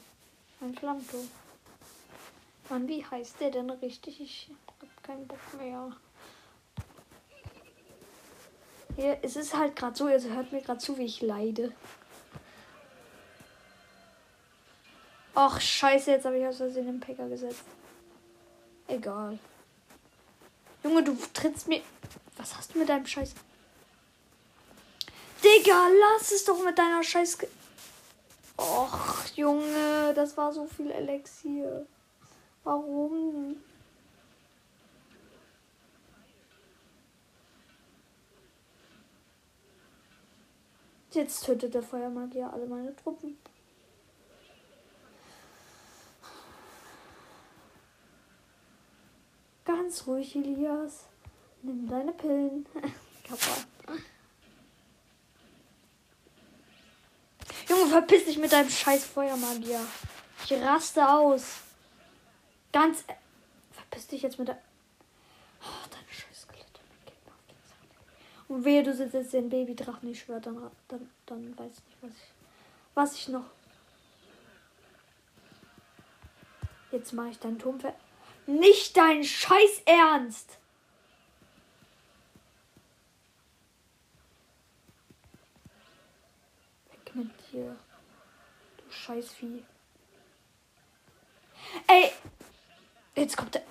Ein 0.60 0.76
Flammturm. 0.76 1.30
Mann, 2.70 2.88
wie 2.88 3.06
heißt 3.06 3.40
der 3.40 3.52
denn 3.52 3.70
richtig? 3.70 4.20
Ich 4.20 4.50
hab 4.68 5.04
keinen 5.04 5.28
Bock 5.28 5.40
mehr. 5.58 5.92
Hier, 8.96 9.20
es 9.22 9.36
ist 9.36 9.56
halt 9.56 9.76
gerade 9.76 9.96
so, 9.96 10.08
ihr 10.08 10.22
hört 10.22 10.52
mir 10.52 10.62
gerade 10.62 10.80
zu, 10.80 10.98
wie 10.98 11.06
ich 11.06 11.22
leide. 11.22 11.72
Ach, 15.36 15.62
scheiße, 15.62 16.10
jetzt 16.10 16.26
habe 16.26 16.40
ich 16.40 16.48
aus 16.48 16.58
Versehen 16.58 16.88
den 16.88 17.00
Packer 17.00 17.30
gesetzt. 17.30 17.62
Egal. 18.88 19.38
Junge, 20.84 21.04
du 21.04 21.16
trittst 21.32 21.68
mir. 21.68 21.82
Was 22.38 22.58
hast 22.58 22.74
du 22.74 22.80
mit 22.80 22.90
deinem 22.90 23.06
Scheiß? 23.06 23.36
Digga, 25.44 25.88
lass 25.90 26.32
es 26.32 26.44
doch 26.44 26.64
mit 26.64 26.78
deiner 26.78 27.04
Scheiß. 27.04 27.38
Och, 28.58 29.26
Junge, 29.36 30.14
das 30.16 30.36
war 30.36 30.52
so 30.52 30.66
viel 30.66 30.90
Elixier. 30.92 31.86
Warum? 32.64 33.58
Jetzt 41.12 41.46
tötet 41.46 41.74
der 41.74 41.84
Feuermagier 41.84 42.52
alle 42.52 42.66
meine 42.68 42.96
Truppen. 42.96 43.38
Ganz 49.66 50.06
ruhig, 50.08 50.36
Elias. 50.36 51.06
Nimm 51.62 51.88
deine 51.88 52.14
Pillen. 52.14 52.66
Kappa. 53.24 53.77
Junge, 57.68 57.88
verpiss 57.88 58.26
dich 58.26 58.38
mit 58.38 58.52
deinem 58.52 58.70
scheiß 58.70 59.06
Feuermagier. 59.06 59.80
Ich 60.44 60.54
raste 60.54 61.08
aus. 61.08 61.44
Ganz. 62.72 63.02
Äh, 63.08 63.16
verpiss 63.72 64.08
dich 64.08 64.22
jetzt 64.22 64.40
mit 64.40 64.48
der. 64.48 64.58
Oh, 65.62 65.90
deine 65.90 66.08
scheiß 66.10 66.44
Skelette. 66.44 66.82
Und 68.48 68.64
wehe, 68.64 68.84
du 68.84 68.94
sitzt 68.94 69.14
jetzt 69.14 69.34
den 69.34 69.50
Babydrachen, 69.50 70.10
ich 70.10 70.22
schwör, 70.22 70.40
dann, 70.40 70.72
dann, 70.88 71.10
dann 71.26 71.58
weiß 71.58 71.72
ich 71.72 71.86
nicht, 71.86 71.98
was 72.02 72.12
ich. 72.12 72.34
Was 72.94 73.16
ich 73.16 73.28
noch. 73.28 73.46
Jetzt 76.92 77.12
mache 77.14 77.30
ich 77.30 77.40
deinen 77.40 77.60
Turm 77.60 77.80
fertig. 77.80 78.00
Nicht 78.48 78.96
dein 78.96 79.24
Scheiß 79.24 79.82
Ernst. 79.86 80.58
Mit 87.58 87.66
dir. 87.66 87.76
Du 88.78 88.92
Scheißvieh. 88.92 89.64
Ey. 91.88 92.12
Jetzt 93.16 93.36
kommt 93.36 93.56
der. 93.56 93.64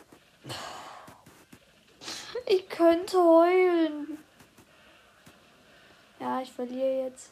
Ich 2.46 2.68
könnte 2.68 3.16
heulen. 3.16 4.18
Ja, 6.18 6.40
ich 6.40 6.52
verliere 6.52 7.04
jetzt. 7.04 7.30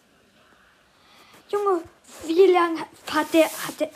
Junge, 1.48 1.82
wie 2.24 2.46
lange 2.46 2.80
hat 3.10 3.34
der. 3.34 3.46
Hat 3.46 3.80
der. 3.80 3.90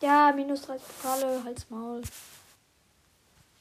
Ja, 0.00 0.32
minus 0.32 0.62
30 0.62 0.86
Pokale, 0.86 1.42
Hals 1.44 1.68
Maul. 1.70 2.02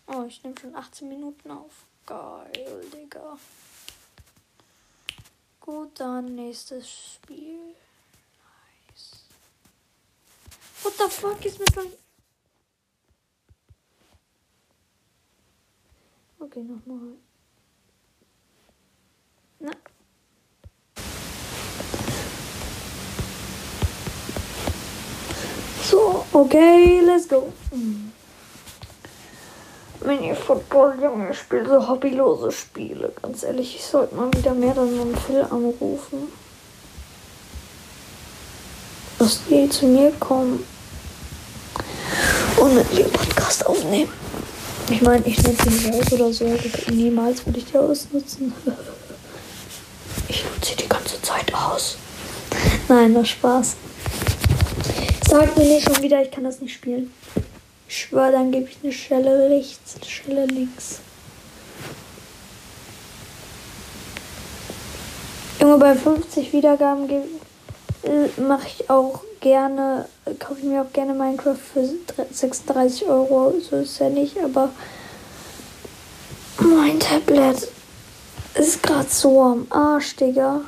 Oh, 0.07 0.23
ich 0.27 0.43
nehme 0.43 0.55
schon 0.59 0.75
18 0.75 1.07
Minuten 1.07 1.51
auf. 1.51 1.85
Geil, 2.05 2.85
Digga. 2.93 3.37
Gut, 5.59 5.99
dann 5.99 6.35
nächstes 6.35 6.87
Spiel. 6.87 7.73
Nice. 8.87 9.25
What 10.83 10.93
the 10.97 11.09
fuck 11.09 11.43
ist 11.43 11.59
mit 11.59 11.75
meinem. 11.75 11.93
Okay, 16.39 16.61
nochmal. 16.61 17.17
Na. 19.59 19.71
So, 25.81 26.25
okay, 26.31 27.01
let's 27.01 27.27
go. 27.27 27.51
Wenn 27.71 28.14
ihr 30.11 30.35
Football, 30.35 30.95
Junge, 31.01 31.33
spielt 31.33 31.67
so 31.67 31.87
hobbylose 31.87 32.51
Spiele. 32.51 33.11
Ganz 33.21 33.43
ehrlich, 33.43 33.75
ich 33.75 33.85
sollte 33.85 34.15
mal 34.15 34.31
wieder 34.33 34.53
mehr 34.53 34.73
dann 34.73 34.87
einen 34.87 35.17
Phil 35.17 35.41
anrufen. 35.41 36.31
Dass 39.19 39.41
die 39.49 39.69
zu 39.69 39.87
mir 39.87 40.11
kommen 40.19 40.63
und 42.57 42.75
mit 42.75 42.93
mir 42.93 43.05
Podcast 43.05 43.65
aufnehmen. 43.65 44.11
Ich 44.89 45.01
meine, 45.01 45.25
ich 45.25 45.41
nutze 45.41 45.69
die 45.69 45.91
aus 45.91 46.13
oder 46.13 46.31
so. 46.31 46.45
Niemals 46.91 47.45
würde 47.45 47.59
ich 47.59 47.65
die 47.65 47.77
ausnutzen. 47.77 48.53
Ich 50.27 50.43
nutze 50.43 50.75
die 50.75 50.89
ganze 50.89 51.21
Zeit 51.21 51.53
aus. 51.53 51.97
Nein, 52.87 53.13
nur 53.13 53.25
Spaß. 53.25 53.75
Sag 55.29 55.55
mir 55.55 55.65
nicht 55.65 55.85
schon 55.85 56.01
wieder, 56.01 56.21
ich 56.21 56.31
kann 56.31 56.43
das 56.43 56.61
nicht 56.61 56.73
spielen. 56.73 57.13
Ich 57.87 57.97
schwöre, 57.97 58.31
dann 58.31 58.51
gebe 58.51 58.69
ich 58.69 58.77
eine 58.83 58.91
Schelle 58.91 59.49
rechts, 59.49 59.95
eine 59.95 60.05
Schelle 60.05 60.45
links. 60.45 60.99
Junge, 65.59 65.77
bei 65.77 65.95
50 65.95 66.53
Wiedergaben 66.53 67.09
äh, 67.09 68.41
mache 68.41 68.67
ich 68.67 68.89
auch 68.89 69.21
gerne, 69.39 70.07
kaufe 70.39 70.59
ich 70.59 70.65
mir 70.65 70.81
auch 70.81 70.93
gerne 70.93 71.13
Minecraft 71.13 71.55
für 71.55 71.89
36 72.31 73.07
Euro. 73.07 73.53
So 73.59 73.77
ist 73.77 73.99
ja 73.99 74.09
nicht, 74.09 74.37
aber 74.39 74.69
mein 76.59 76.99
Tablet 76.99 77.67
ist 78.55 78.81
gerade 78.83 79.09
so 79.09 79.41
am 79.41 79.67
Arsch, 79.69 80.15
Digga. 80.15 80.61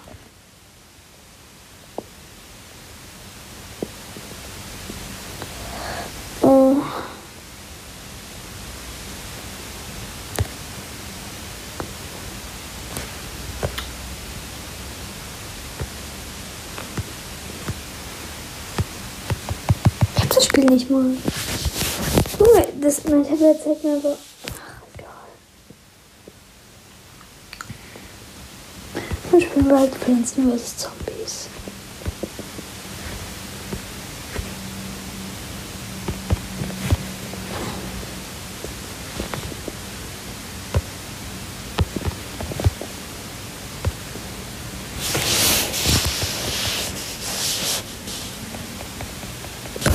hier 20.67 20.75
nicht 20.75 20.89
mal. 20.89 21.05
Oh, 22.39 22.63
das, 22.81 23.03
mein 23.05 23.23
Tablet 23.23 23.63
zeigt 23.63 23.83
mir 23.83 23.99
so. 23.99 24.17
Ach, 24.51 24.81
egal. 24.93 25.09
Dann 29.31 29.41
spielen 29.41 29.69
wir 29.69 29.79
halt 29.79 29.95
vs. 29.95 30.77
Zombie. 30.77 31.16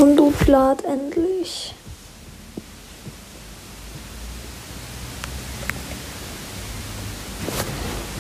Komm 0.02 0.16
du 0.16 0.32
Blatt 0.32 0.82
endlich. 0.82 1.72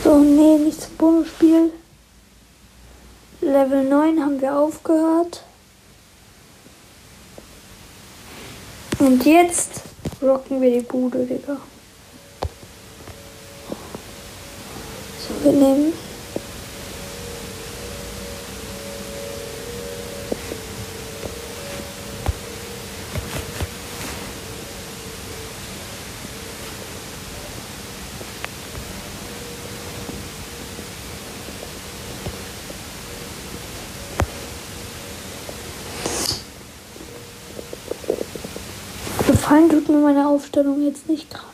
So, 0.04 0.16
nee, 0.20 0.58
nicht 0.58 0.80
zum 0.80 0.94
Bonusspiel. 0.96 1.72
Level 3.40 3.82
9 3.82 4.20
haben 4.20 4.40
wir 4.40 4.56
aufgehört. 4.56 5.42
Und 9.00 9.26
jetzt 9.26 9.82
rocken 10.22 10.62
wir 10.62 10.70
die 10.70 10.86
Bude, 10.86 11.26
Digga. 11.26 11.56
So, 15.18 15.44
wir 15.44 15.52
nehmen 15.52 15.92
Gefallen 39.52 39.68
tut 39.68 39.86
mir 39.90 39.98
meine 39.98 40.26
Aufstellung 40.26 40.82
jetzt 40.82 41.10
nicht 41.10 41.28
gerade. 41.28 41.44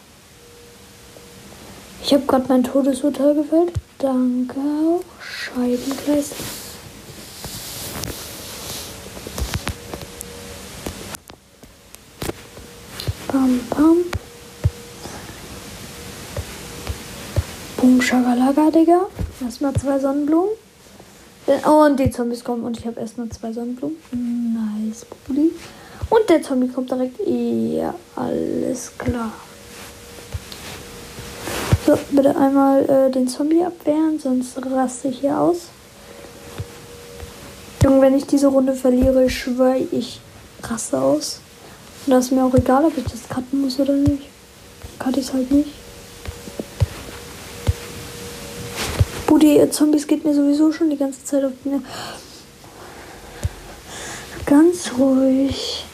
Ich 2.00 2.14
habe 2.14 2.24
gerade 2.26 2.44
mein 2.46 2.62
Todesurteil 2.62 3.34
gefällt. 3.34 3.72
Danke 3.98 4.54
auch. 4.61 5.02
Scheibenkleister. 5.20 6.37
Bam, 13.32 13.61
bam. 13.68 13.96
Boom, 17.78 18.00
Schagalaga, 18.00 18.70
Digga. 18.70 19.06
Erstmal 19.40 19.74
zwei 19.74 19.98
Sonnenblumen. 19.98 20.50
Oh, 21.66 21.84
und 21.84 21.98
die 21.98 22.12
Zombies 22.12 22.44
kommen 22.44 22.62
und 22.62 22.78
ich 22.78 22.87
habe 22.87 23.00
erstmal 23.00 23.28
zwei 23.30 23.52
Sonnenblumen. 23.52 23.96
Nice, 24.12 25.04
Buddy. 25.26 25.50
Und 26.11 26.29
der 26.29 26.42
Zombie 26.42 26.68
kommt 26.68 26.90
direkt. 26.90 27.18
Ja, 27.27 27.94
alles 28.16 28.92
klar. 28.97 29.33
So, 31.87 31.99
bitte 32.11 32.37
einmal 32.37 32.85
äh, 32.88 33.11
den 33.11 33.29
Zombie 33.29 33.64
abwehren, 33.64 34.18
sonst 34.18 34.59
raste 34.64 35.09
ich 35.09 35.21
hier 35.21 35.38
aus. 35.38 35.68
Junge, 37.83 38.03
wenn 38.03 38.16
ich 38.16 38.27
diese 38.27 38.49
Runde 38.49 38.75
verliere, 38.75 39.31
schwöre 39.31 39.79
ich 39.79 40.21
raste 40.62 41.01
aus. 41.01 41.40
Und 42.05 42.12
da 42.12 42.18
ist 42.18 42.33
mir 42.33 42.44
auch 42.44 42.55
egal, 42.55 42.85
ob 42.85 42.97
ich 42.99 43.05
das 43.05 43.29
cutten 43.29 43.61
muss 43.61 43.79
oder 43.79 43.94
nicht. 43.94 44.29
Cut 44.99 45.16
ich 45.16 45.27
es 45.27 45.33
halt 45.33 45.51
nicht. 45.51 45.71
Budi, 49.27 49.71
Zombies 49.71 50.07
geht 50.07 50.25
mir 50.25 50.35
sowieso 50.35 50.73
schon 50.73 50.90
die 50.90 50.97
ganze 50.97 51.25
Zeit 51.25 51.44
auf 51.44 51.53
die 51.64 51.81
Ganz 54.44 54.90
ruhig. 54.99 55.85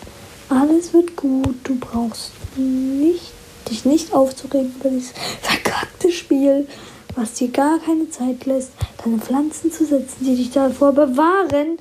Alles 0.55 0.93
wird 0.93 1.17
gut. 1.17 1.57
Du 1.65 1.75
brauchst 1.77 2.31
nicht, 2.57 3.33
dich 3.69 3.85
nicht 3.85 4.13
aufzuregen 4.13 4.73
über 4.79 4.91
dieses 4.91 5.13
verkackte 5.43 6.13
Spiel, 6.13 6.69
was 7.17 7.35
dir 7.35 7.49
gar 7.49 7.81
keine 7.81 8.09
Zeit 8.11 8.47
lässt, 8.47 8.71
deine 9.03 9.19
Pflanzen 9.19 9.73
zu 9.73 9.85
setzen, 9.85 10.25
die 10.25 10.37
dich 10.37 10.53
davor 10.53 10.93
bewahren, 10.93 11.79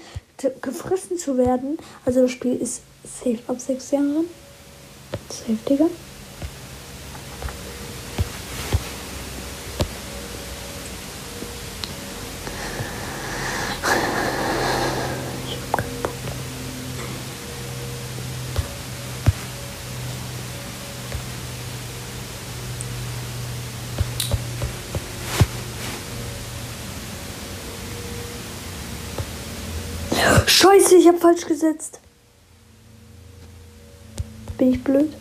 gefressen 0.62 1.18
zu 1.18 1.38
werden. 1.38 1.78
Also 2.06 2.24
das 2.24 2.32
Spiel 2.32 2.56
ist 2.56 2.82
safe 3.04 3.40
ab 3.48 3.60
sechs 3.60 3.92
Jahren. 3.92 4.26
Safe, 5.30 5.58
Digga. 5.70 5.86
Falsch 31.24 31.46
gesetzt. 31.46 32.02
Bin 34.58 34.74
ich 34.74 34.84
blöd? 34.84 35.14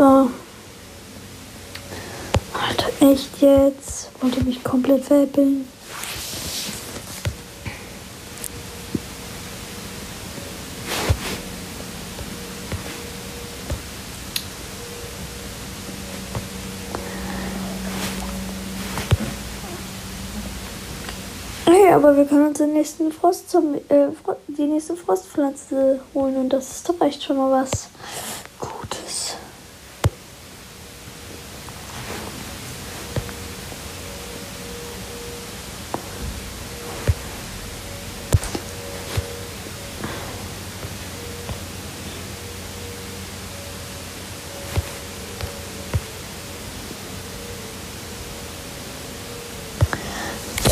So. 0.00 0.30
Alter, 2.54 2.88
echt 3.00 3.42
jetzt? 3.42 4.08
Wollt 4.18 4.34
ihr 4.34 4.44
mich 4.44 4.64
komplett 4.64 5.04
veräppeln? 5.04 5.68
Hey, 21.66 21.92
aber 21.92 22.16
wir 22.16 22.24
können 22.24 22.46
uns 22.46 22.56
den 22.56 22.72
nächsten 22.72 23.12
Frost 23.12 23.54
äh, 23.90 24.06
die 24.48 24.64
nächste 24.64 24.96
Frostpflanze 24.96 26.00
holen 26.14 26.36
und 26.36 26.48
das 26.48 26.70
ist 26.70 26.88
doch 26.88 26.98
echt 27.02 27.22
schon 27.22 27.36
mal 27.36 27.50
was. 27.50 27.90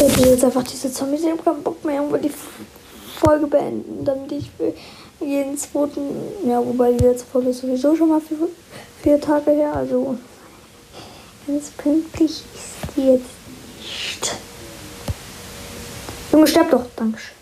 Ich 0.08 0.16
will 0.16 0.28
jetzt 0.28 0.44
einfach 0.44 0.62
diese 0.62 0.90
Zombies. 0.90 1.22
Ich 1.22 1.30
habe 1.30 1.42
keinen 1.42 1.62
Bock 1.62 1.84
mehr, 1.84 1.96
irgendwo 1.96 2.16
die 2.16 2.32
Folge 3.20 3.46
beenden, 3.46 4.04
damit 4.06 4.32
ich 4.32 4.50
jeden 5.20 5.58
zweiten, 5.58 6.00
ja, 6.46 6.64
wobei 6.64 6.92
die 6.92 7.04
letzte 7.04 7.26
Folge 7.26 7.50
ist 7.50 7.60
sowieso 7.60 7.94
schon 7.94 8.08
mal 8.08 8.20
vier, 8.20 8.38
vier 9.02 9.20
Tage 9.20 9.50
her, 9.50 9.74
also 9.74 10.16
ganz 11.46 11.70
pünktlich 11.70 12.30
ist 12.30 12.96
die 12.96 13.02
jetzt 13.02 13.26
nicht. 13.80 14.36
Junge, 16.32 16.46
sterb 16.46 16.70
doch, 16.70 16.86
Dankeschön. 16.96 17.34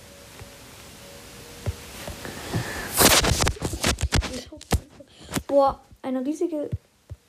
Boah, 5.46 5.78
eine 6.02 6.24
riesige 6.26 6.68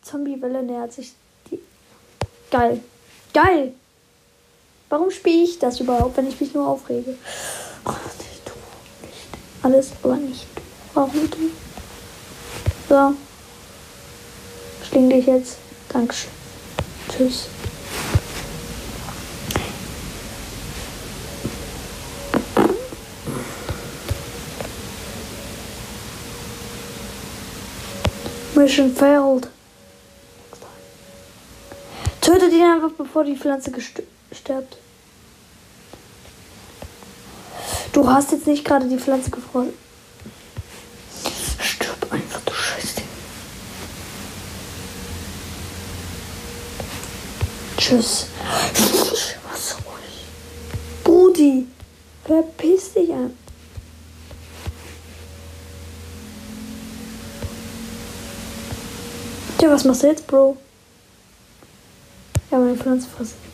Zombie-Welle 0.02 0.64
nähert 0.64 0.94
sich. 0.94 1.14
Die 1.52 1.60
Geil. 2.50 2.82
Geil! 3.34 3.74
Warum 4.90 5.12
spiele 5.12 5.44
ich 5.44 5.60
das 5.60 5.82
überhaupt, 5.82 6.16
wenn 6.16 6.28
ich 6.28 6.40
mich 6.40 6.54
nur 6.54 6.66
aufrege? 6.66 7.16
Oh, 7.86 7.92
du. 8.46 9.06
Nicht 9.06 9.28
alles, 9.62 9.92
aber 10.02 10.16
nicht. 10.16 10.48
Warum 10.94 11.30
du? 11.30 11.38
So. 12.88 13.14
Schling 14.88 15.10
dich 15.10 15.26
jetzt. 15.26 15.58
Dankeschön. 15.90 16.32
Tschüss. 17.10 17.48
Mission 28.56 28.96
failed. 28.96 29.48
Tötet 32.22 32.54
ihn 32.54 32.64
einfach, 32.64 32.92
bevor 32.98 33.26
die 33.26 33.36
Pflanze 33.36 33.72
stirbt. 34.38 34.78
Du 37.94 38.10
hast 38.10 38.32
jetzt 38.32 38.48
nicht 38.48 38.64
gerade 38.64 38.88
die 38.88 38.98
Pflanze 38.98 39.32
gefroren. 39.32 39.74
Stirb 41.60 42.12
einfach, 42.12 42.42
du 42.46 42.54
Scheiße. 42.54 43.02
Tschüss. 47.78 48.28
Was 49.50 49.70
soll 49.70 49.80
ich? 50.08 51.04
Brudi, 51.04 51.68
verpiss 52.26 52.94
dich 52.94 53.12
an. 53.12 53.36
Tja, 59.58 59.72
was 59.72 59.84
machst 59.86 60.04
du 60.04 60.08
jetzt, 60.08 60.28
Bro? 60.28 60.58
Ja, 62.52 62.60
meine 62.60 62.78
Pflanze 62.78 63.08
fressen. 63.10 63.47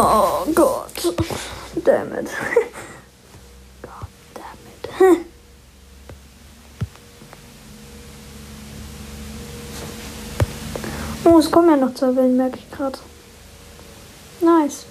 Oh 0.00 0.46
Gott. 0.54 0.94
Damn 1.84 2.12
it. 2.12 2.30
God 3.82 4.06
damn 4.32 5.16
it. 5.16 5.26
Oh, 11.24 11.38
es 11.40 11.50
kommen 11.50 11.70
ja 11.70 11.76
noch 11.76 11.94
zwei 11.94 12.14
Wellen, 12.14 12.36
merke 12.36 12.58
ich 12.58 12.70
gerade. 12.70 12.96
Nice. 14.40 14.86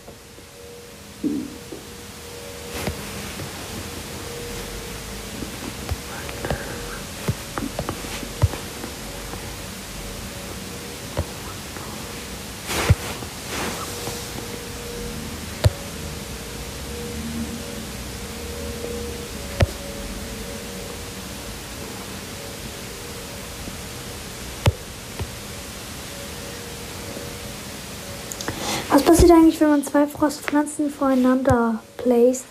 Passiert 29.17 29.31
eigentlich, 29.31 29.59
wenn 29.59 29.69
man 29.69 29.83
zwei 29.83 30.05
Frostpflanzen 30.05 30.91
voreinander 30.91 31.79
placed? 31.97 32.45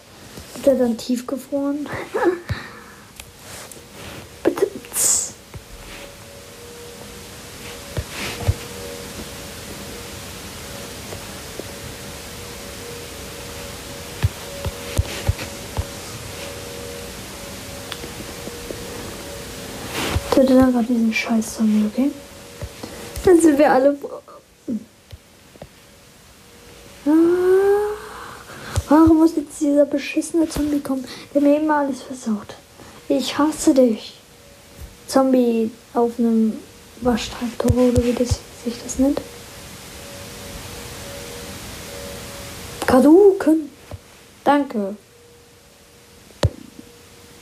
Wird 0.55 0.67
er 0.67 0.75
dann 0.75 0.99
tiefgefroren? 0.99 1.87
Bitte. 4.43 4.67
Tötet 20.33 20.59
einfach 20.59 20.85
diesen 20.85 21.15
Scheiß 21.15 21.59
Zombie, 21.59 21.87
okay? 21.87 22.11
Dann 23.25 23.41
sind 23.41 23.57
wir 23.57 23.71
alle 23.71 23.97
Warum 28.89 29.19
muss 29.19 29.37
jetzt 29.37 29.56
dieser 29.67 29.85
beschissene 29.85 30.49
Zombie 30.49 30.81
kommen, 30.81 31.05
der 31.35 31.43
mir 31.43 31.61
immer 31.61 31.79
alles 31.79 32.03
versaut? 32.03 32.55
Ich 33.09 33.37
hasse 33.37 33.75
dich. 33.75 34.15
Zombie 35.07 35.71
auf 35.95 36.19
einem 36.19 36.55
Waschtraktor 37.01 37.71
oder 37.73 38.03
wie 38.05 38.13
das, 38.13 38.41
sich 38.65 38.75
das 38.83 38.99
nennt. 38.99 39.21
Kaduken. 42.87 43.71
Danke. 44.45 44.97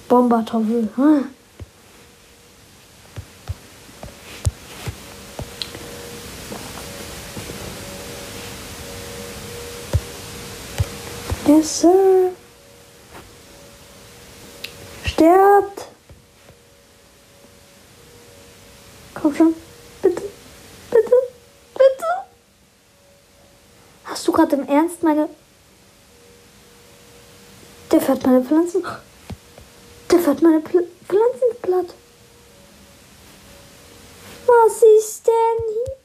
Bombertoffel. 0.08 0.88
Hm. 0.96 1.24
Yes, 11.46 11.80
Sir. 11.80 12.30
Sterbt. 15.04 15.88
Komm 19.12 19.34
schon. 19.34 19.54
Bitte. 20.00 20.22
Bitte. 20.90 21.16
Bitte. 21.74 22.06
Hast 24.04 24.26
du 24.26 24.32
gerade 24.32 24.56
im 24.56 24.66
Ernst 24.66 25.02
meine... 25.02 25.28
Der 27.92 28.00
fährt 28.00 28.24
meine 28.24 28.42
Pflanzen... 28.42 28.82
Der 30.10 30.18
fährt 30.18 30.40
meine 30.40 30.60
Pl 30.60 30.88
Pflanzen 31.06 31.60
platt. 31.60 31.94
Was 34.46 34.82
ist 34.98 35.26
denn 35.26 35.64
hier? 35.68 35.96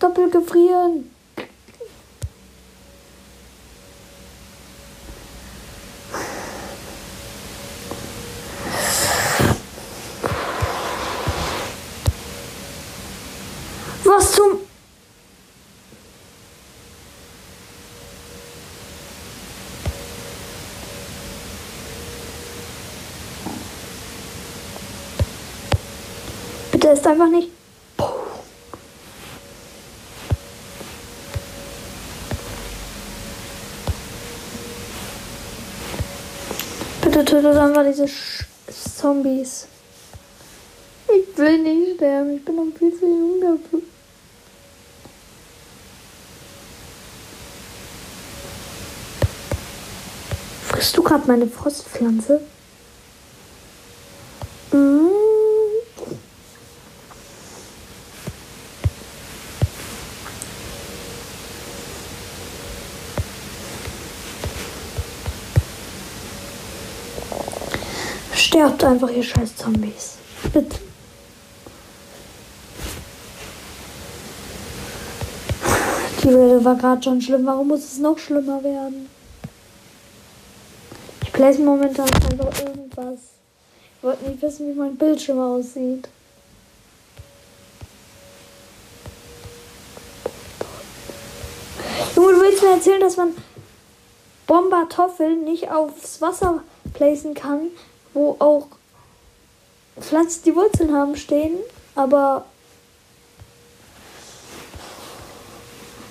Doppelgefrieren. 0.00 1.11
Der 26.82 26.94
ist 26.94 27.06
einfach 27.06 27.28
nicht. 27.28 27.48
Bitte 37.00 37.24
tötet 37.24 37.56
einfach 37.56 37.84
diese 37.84 38.08
Sch 38.08 38.46
Zombies. 39.00 39.68
Ich 41.06 41.38
will 41.38 41.58
nicht 41.58 41.96
sterben. 41.96 42.36
Ich 42.36 42.44
bin 42.44 42.56
noch 42.56 42.76
viel 42.76 42.92
zu 42.98 43.06
jung 43.06 43.40
dafür. 43.40 43.91
Frisst 50.82 50.96
du 50.96 51.02
gerade 51.04 51.28
meine 51.28 51.46
Frostpflanze? 51.46 52.40
Mhm. 54.72 55.10
Sterbt 68.34 68.82
einfach, 68.82 69.08
ihr 69.08 69.22
scheiß 69.22 69.54
Zombies. 69.54 70.16
Bitte. 70.52 70.80
Die 76.24 76.28
Rede 76.28 76.64
war 76.64 76.74
gerade 76.74 77.00
schon 77.00 77.22
schlimm. 77.22 77.46
Warum 77.46 77.68
muss 77.68 77.84
es 77.84 77.98
noch 77.98 78.18
schlimmer 78.18 78.64
werden? 78.64 79.21
Place 81.42 81.58
momentan 81.58 82.04
einfach 82.04 82.60
irgendwas. 82.60 83.18
Ich 83.96 84.02
wollte 84.04 84.30
nicht 84.30 84.40
wissen, 84.42 84.68
wie 84.68 84.78
mein 84.78 84.94
Bildschirm 84.94 85.40
aussieht. 85.40 86.08
Junge, 92.14 92.32
du 92.32 92.40
willst 92.42 92.62
mir 92.62 92.70
erzählen, 92.70 93.00
dass 93.00 93.16
man 93.16 93.34
Bombertoffeln 94.46 95.42
nicht 95.42 95.68
aufs 95.68 96.20
Wasser 96.20 96.62
placen 96.94 97.34
kann, 97.34 97.70
wo 98.14 98.36
auch 98.38 98.68
Pflanzen, 99.98 100.44
die 100.44 100.54
Wurzeln 100.54 100.94
haben, 100.94 101.16
stehen, 101.16 101.58
aber 101.96 102.44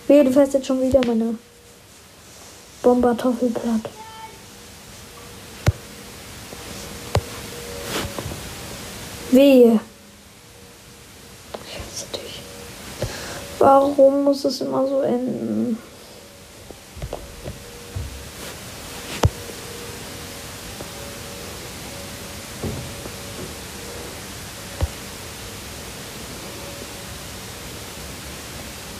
Wehe, 0.07 0.25
du 0.25 0.33
fährst 0.33 0.55
jetzt 0.55 0.67
schon 0.67 0.81
wieder 0.81 0.99
meine 1.07 1.37
Bombertoffelblatt. 2.83 4.00
Wehe. 9.31 9.79
Warum 13.59 14.23
muss 14.25 14.43
es 14.43 14.59
immer 14.59 14.85
so 14.87 15.01
enden? 15.01 15.77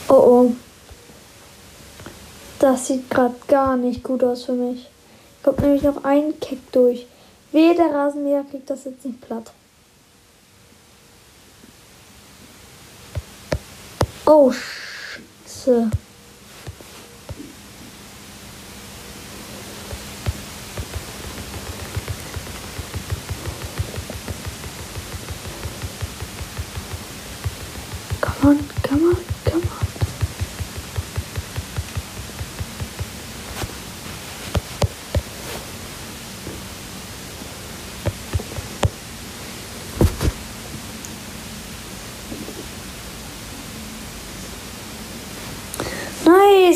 Oh 0.08 0.14
oh. 0.14 0.52
Das 2.60 2.88
sieht 2.88 3.10
gerade 3.10 3.36
gar 3.48 3.76
nicht 3.76 4.04
gut 4.04 4.24
aus 4.24 4.46
für 4.46 4.54
mich. 4.54 4.88
Kommt 5.44 5.60
nämlich 5.60 5.82
noch 5.82 6.04
ein 6.04 6.40
Keck 6.40 6.72
durch. 6.72 7.08
Wehe, 7.52 7.76
der 7.76 7.94
Rasenmäher 7.94 8.46
kriegt 8.50 8.70
das 8.70 8.86
jetzt 8.86 9.04
nicht 9.04 9.20
platt. 9.20 9.52
Oh, 14.34 14.50
Scheiße. 14.50 15.92
Come 28.22 28.50
on, 28.52 28.58
come 28.84 29.04
on, 29.04 29.16
come 29.16 29.16
on. 29.16 29.31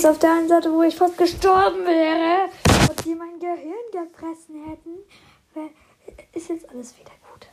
Nice, 0.06 0.12
auf 0.12 0.20
der 0.20 0.34
einen 0.34 0.48
Seite, 0.48 0.72
wo 0.72 0.84
ich 0.84 0.96
fast 0.96 1.18
gestorben 1.18 1.84
wäre 1.86 2.50
und 2.90 3.06
die 3.06 3.16
mein 3.16 3.40
Gehirn 3.40 3.74
gefressen 3.92 4.64
hätten, 4.70 5.70
ist 6.34 6.50
jetzt 6.50 6.70
alles 6.70 6.94
wieder 6.98 7.12
gut. 7.32 7.48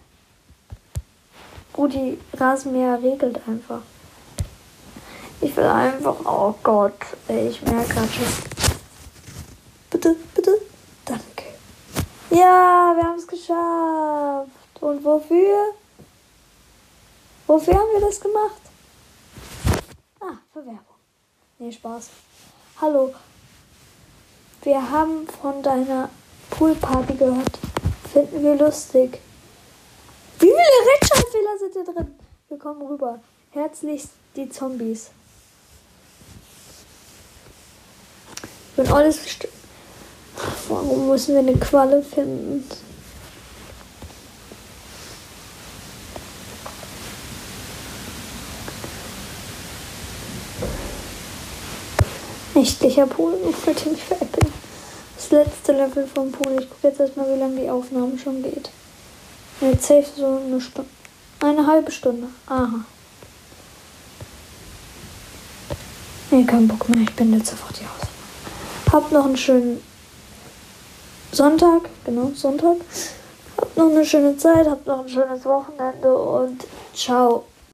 Rudi 1.76 2.18
Rasenmäher 2.34 3.02
regelt 3.02 3.40
einfach. 3.48 3.80
Ich 5.40 5.56
will 5.56 5.64
einfach, 5.64 6.16
oh 6.24 6.54
Gott, 6.62 6.92
ich 7.28 7.62
merke 7.62 7.94
gerade 7.94 8.08
schon. 8.08 8.26
Bitte, 9.90 10.16
bitte, 10.34 10.58
danke. 11.06 11.44
Ja, 12.30 12.94
wir 12.94 13.02
haben 13.02 13.18
es 13.18 13.26
geschafft. 13.26 14.50
Und 14.80 15.04
wofür? 15.04 15.74
Wofür 17.46 17.74
haben 17.74 17.92
wir 17.92 18.00
das 18.00 18.20
gemacht? 18.20 18.60
Ah, 20.20 20.38
für 20.52 20.64
Werbung. 20.66 20.96
Nee, 21.58 21.72
Spaß. 21.72 22.10
Hallo. 22.82 23.14
Wir 24.64 24.90
haben 24.90 25.28
von 25.40 25.62
deiner 25.62 26.10
Poolparty 26.50 27.14
gehört. 27.14 27.56
Finden 28.12 28.42
wir 28.42 28.56
lustig. 28.56 29.20
Wie 30.40 30.46
viele 30.46 30.90
Rechtschreibfehler 30.90 31.58
sind 31.60 31.72
hier 31.74 31.94
drin? 31.94 32.18
Wir 32.48 32.58
kommen 32.58 32.82
rüber. 32.82 33.20
Herzlichst 33.52 34.08
die 34.34 34.48
Zombies. 34.48 35.10
Wenn 38.74 38.88
alles. 38.88 39.20
Warum 40.68 41.08
müssen 41.08 41.34
wir 41.34 41.38
eine 41.38 41.56
Qualle 41.58 42.02
finden? 42.02 42.68
Nächtlicher 52.54 53.06
Pool, 53.06 53.34
ich 53.48 53.66
wollte 53.66 53.88
mich 53.88 54.02
veräppeln. 54.02 54.52
Das 55.16 55.30
letzte 55.30 55.72
Level 55.72 56.06
vom 56.06 56.30
Pool. 56.32 56.60
Ich 56.60 56.68
gucke 56.68 56.88
jetzt 56.88 57.00
erstmal, 57.00 57.32
wie 57.34 57.38
lange 57.38 57.60
die 57.60 57.70
Aufnahme 57.70 58.18
schon 58.18 58.42
geht. 58.42 58.70
Jetzt 59.60 59.86
safe 59.86 60.06
so 60.16 60.26
eine 60.44 60.60
Stunde. 60.60 60.90
Eine 61.40 61.66
halbe 61.66 61.90
Stunde. 61.90 62.28
Aha. 62.46 62.84
Nee, 66.30 66.44
kein 66.44 66.68
Bock 66.68 66.88
mehr. 66.88 67.02
Ich 67.02 67.14
bin 67.14 67.32
jetzt 67.32 67.50
sofort 67.50 67.76
hier 67.76 67.86
aus. 67.86 68.92
Habt 68.92 69.12
noch 69.12 69.24
einen 69.24 69.36
schönen 69.36 69.82
Sonntag. 71.30 71.82
Genau, 72.04 72.32
Sonntag. 72.34 72.76
Habt 73.56 73.76
noch 73.76 73.90
eine 73.90 74.04
schöne 74.04 74.36
Zeit. 74.36 74.68
Habt 74.68 74.86
noch 74.86 75.00
ein 75.00 75.08
schönes 75.08 75.44
Wochenende 75.44 76.14
und 76.14 76.64
ciao. 76.94 77.44